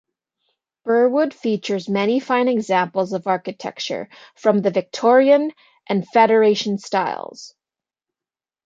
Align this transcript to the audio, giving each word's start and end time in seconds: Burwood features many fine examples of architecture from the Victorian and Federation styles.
Burwood 0.83 1.31
features 1.31 1.87
many 1.87 2.19
fine 2.19 2.47
examples 2.47 3.13
of 3.13 3.27
architecture 3.27 4.09
from 4.35 4.61
the 4.63 4.71
Victorian 4.71 5.51
and 5.85 6.07
Federation 6.07 6.79
styles. 6.79 7.53